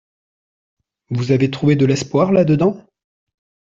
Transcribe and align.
Vous 1.11 1.31
avez 1.31 1.51
trouvé 1.51 1.75
de 1.75 1.85
l’espoir 1.85 2.31
là-dedans? 2.31 2.83